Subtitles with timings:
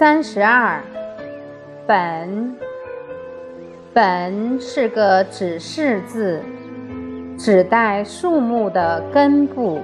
[0.00, 0.80] 三十二，
[1.86, 2.56] 本，
[3.92, 6.40] 本是个指示字，
[7.36, 9.82] 指代树木的根部。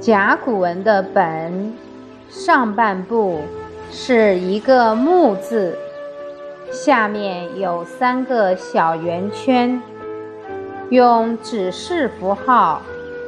[0.00, 1.72] 甲骨文的本，
[2.28, 3.42] 上半部
[3.92, 5.78] 是一个木字，
[6.72, 9.80] 下面有三个小圆圈，
[10.90, 12.82] 用指示符号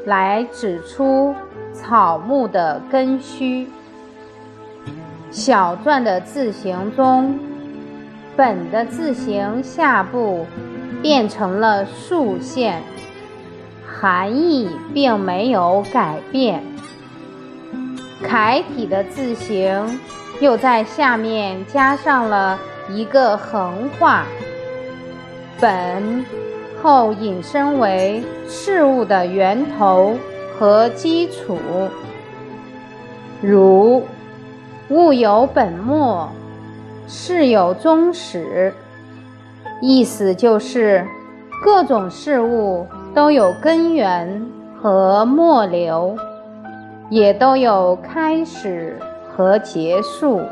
[0.05, 1.33] 来指出
[1.73, 3.69] 草木的根须。
[5.35, 7.37] 小篆的字形中，
[8.37, 10.47] 本的字形下部
[11.03, 12.81] 变成了竖线，
[13.85, 16.63] 含义并没有改变。
[18.23, 19.99] 楷体的字形
[20.39, 22.57] 又在下面加上了
[22.89, 24.25] 一个横画，
[25.61, 26.25] 本
[26.81, 30.17] 后引申为事物的源头
[30.57, 31.59] 和基础，
[33.43, 34.07] 如。
[34.91, 36.29] 物有本末，
[37.07, 38.73] 事有终始。
[39.81, 41.07] 意思就是，
[41.63, 44.47] 各种事物都有根源
[44.81, 46.17] 和末流，
[47.09, 48.99] 也都有开始
[49.31, 50.43] 和结束。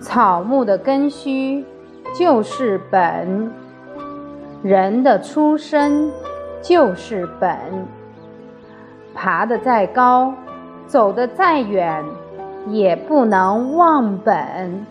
[0.00, 1.64] 草木的根须
[2.12, 3.50] 就是本，
[4.62, 6.10] 人的出身
[6.60, 7.56] 就是本。
[9.14, 10.34] 爬得再高。
[10.86, 12.04] 走得再远，
[12.68, 14.86] 也不能忘本。